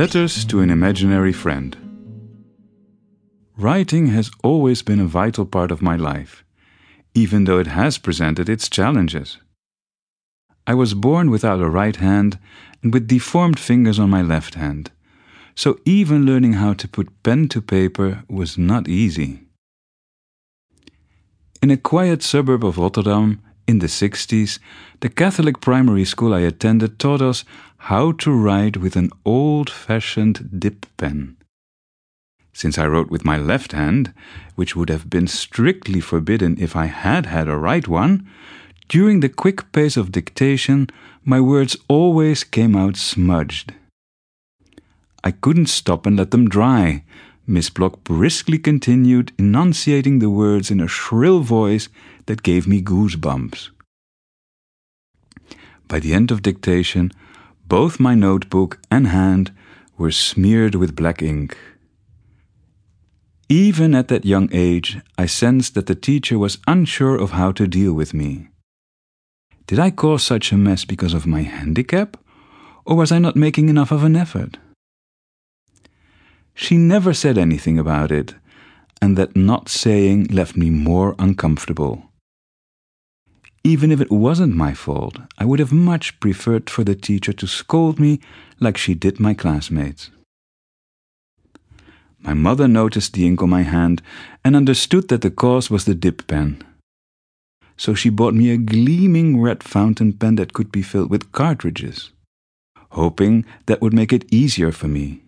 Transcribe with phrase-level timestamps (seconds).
[0.00, 1.76] Letters to an Imaginary Friend.
[3.58, 6.42] Writing has always been a vital part of my life,
[7.14, 9.36] even though it has presented its challenges.
[10.66, 12.38] I was born without a right hand
[12.82, 14.90] and with deformed fingers on my left hand,
[15.54, 19.40] so even learning how to put pen to paper was not easy.
[21.60, 24.58] In a quiet suburb of Rotterdam in the 60s,
[25.00, 27.44] the Catholic primary school I attended taught us
[27.84, 31.36] how to write with an old fashioned dip pen.
[32.52, 34.12] Since I wrote with my left hand,
[34.54, 38.28] which would have been strictly forbidden if I had had a right one,
[38.88, 40.90] during the quick pace of dictation,
[41.24, 43.72] my words always came out smudged.
[45.24, 47.04] I couldn't stop and let them dry.
[47.46, 51.88] Miss Block briskly continued enunciating the words in a shrill voice
[52.26, 53.70] that gave me goosebumps.
[55.88, 57.10] By the end of dictation,
[57.70, 59.52] both my notebook and hand
[59.96, 61.56] were smeared with black ink.
[63.48, 67.68] Even at that young age, I sensed that the teacher was unsure of how to
[67.68, 68.48] deal with me.
[69.68, 72.16] Did I cause such a mess because of my handicap,
[72.84, 74.58] or was I not making enough of an effort?
[76.54, 78.34] She never said anything about it,
[79.00, 82.09] and that not saying left me more uncomfortable.
[83.62, 87.46] Even if it wasn't my fault, I would have much preferred for the teacher to
[87.46, 88.20] scold me
[88.58, 90.10] like she did my classmates.
[92.22, 94.02] My mother noticed the ink on my hand
[94.44, 96.62] and understood that the cause was the dip pen.
[97.76, 102.12] So she bought me a gleaming red fountain pen that could be filled with cartridges,
[102.90, 105.22] hoping that would make it easier for me.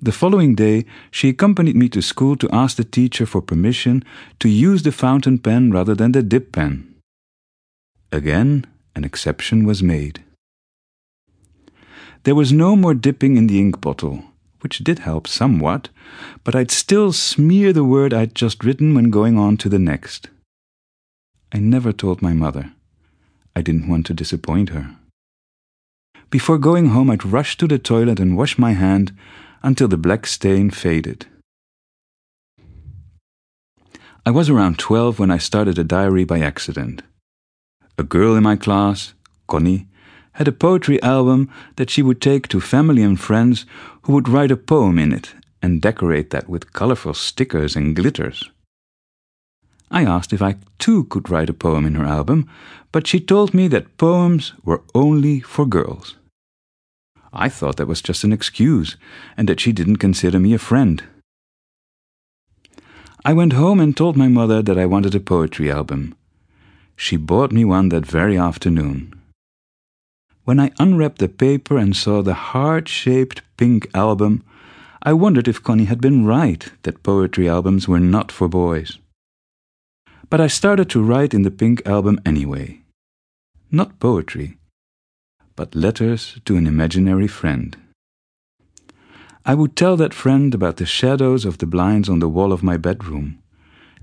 [0.00, 4.04] The following day, she accompanied me to school to ask the teacher for permission
[4.38, 6.97] to use the fountain pen rather than the dip pen.
[8.10, 8.64] Again,
[8.94, 10.24] an exception was made.
[12.24, 14.24] There was no more dipping in the ink bottle,
[14.60, 15.88] which did help somewhat,
[16.42, 20.28] but I'd still smear the word I'd just written when going on to the next.
[21.52, 22.72] I never told my mother.
[23.54, 24.96] I didn't want to disappoint her.
[26.30, 29.16] Before going home, I'd rush to the toilet and wash my hand
[29.62, 31.26] until the black stain faded.
[34.26, 37.02] I was around 12 when I started a diary by accident.
[37.98, 39.12] A girl in my class,
[39.48, 39.88] Connie,
[40.34, 43.66] had a poetry album that she would take to family and friends
[44.02, 48.48] who would write a poem in it and decorate that with colorful stickers and glitters.
[49.90, 52.48] I asked if I too could write a poem in her album,
[52.92, 56.14] but she told me that poems were only for girls.
[57.32, 58.96] I thought that was just an excuse
[59.36, 61.02] and that she didn't consider me a friend.
[63.24, 66.14] I went home and told my mother that I wanted a poetry album,
[66.98, 69.14] she bought me one that very afternoon.
[70.44, 74.42] When I unwrapped the paper and saw the heart shaped pink album,
[75.00, 78.98] I wondered if Connie had been right that poetry albums were not for boys.
[80.28, 82.80] But I started to write in the pink album anyway.
[83.70, 84.58] Not poetry,
[85.54, 87.76] but letters to an imaginary friend.
[89.46, 92.64] I would tell that friend about the shadows of the blinds on the wall of
[92.64, 93.38] my bedroom,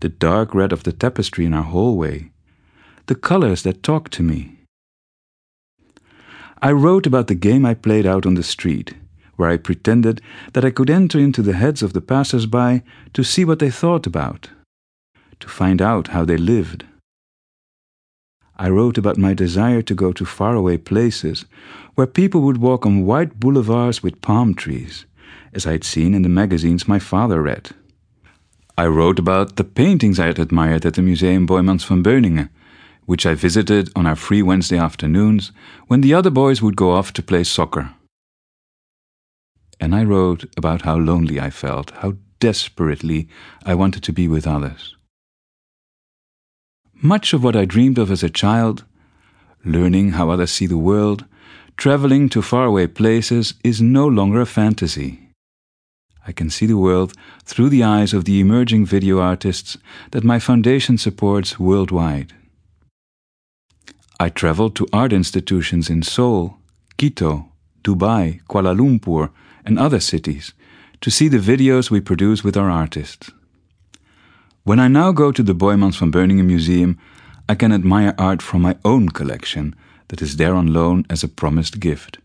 [0.00, 2.30] the dark red of the tapestry in our hallway,
[3.06, 4.56] the colors that talked to me.
[6.62, 8.94] I wrote about the game I played out on the street,
[9.36, 10.20] where I pretended
[10.52, 12.82] that I could enter into the heads of the passers by
[13.14, 14.50] to see what they thought about,
[15.40, 16.84] to find out how they lived.
[18.58, 21.46] I wrote about my desire to go to faraway places
[21.94, 25.06] where people would walk on white boulevards with palm trees,
[25.54, 27.70] as I had seen in the magazines my father read.
[28.76, 32.50] I wrote about the paintings I had admired at the Museum Boijmans van Beuningen
[33.10, 35.50] which I visited on our free Wednesday afternoons
[35.88, 37.90] when the other boys would go off to play soccer.
[39.80, 43.28] And I wrote about how lonely I felt, how desperately
[43.66, 44.96] I wanted to be with others.
[47.02, 48.84] Much of what I dreamed of as a child,
[49.64, 51.24] learning how others see the world,
[51.76, 55.18] traveling to faraway places, is no longer a fantasy.
[56.28, 57.14] I can see the world
[57.44, 59.78] through the eyes of the emerging video artists
[60.12, 62.34] that my foundation supports worldwide.
[64.22, 66.58] I traveled to art institutions in Seoul,
[66.98, 67.48] Quito,
[67.82, 69.30] Dubai, Kuala Lumpur,
[69.64, 70.52] and other cities
[71.00, 73.30] to see the videos we produce with our artists.
[74.62, 76.98] When I now go to the Boijmans van Beuningen Museum,
[77.48, 79.74] I can admire art from my own collection
[80.08, 82.18] that is there on loan as a promised gift.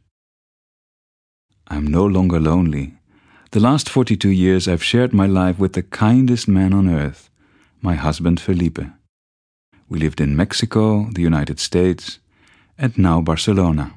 [1.70, 2.96] I am no longer lonely.
[3.52, 7.30] The last 42 years I've shared my life with the kindest man on earth,
[7.82, 8.80] my husband Felipe.
[9.88, 12.20] We lived in Mexico, the United States,
[12.78, 13.94] and now Barcelona.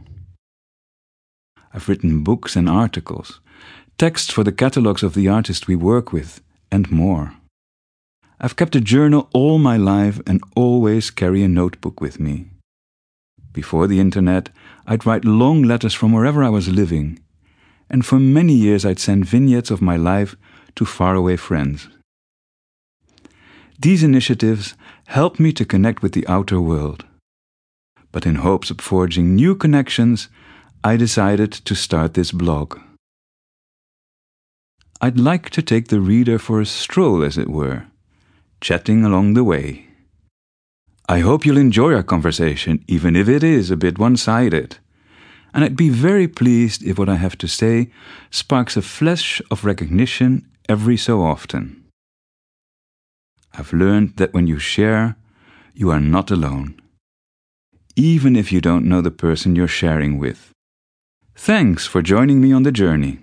[1.73, 3.41] I've written books and articles,
[3.97, 7.35] texts for the catalogs of the artists we work with, and more.
[8.41, 12.51] I've kept a journal all my life and always carry a notebook with me.
[13.53, 14.51] Before the internet,
[14.87, 17.19] I'd write long letters from wherever I was living,
[17.91, 20.37] and for many years I'd send vignettes of my life
[20.77, 21.89] to faraway friends.
[23.81, 24.75] These initiatives
[25.07, 27.05] help me to connect with the outer world.
[28.11, 30.29] But in hopes of forging new connections,
[30.83, 32.81] I decided to start this blog.
[35.01, 37.87] I'd like to take the reader for a stroll, as it were,
[38.61, 39.87] chatting along the way.
[41.09, 44.79] I hope you'll enjoy our conversation, even if it is a bit one sided.
[45.55, 47.93] And I'd be very pleased if what I have to say
[48.31, 51.88] sparks a flash of recognition every so often.
[53.59, 55.17] I've learned that when you share,
[55.75, 56.81] you are not alone,
[57.97, 60.53] even if you don't know the person you're sharing with.
[61.35, 63.19] Thanks for joining me on the journey.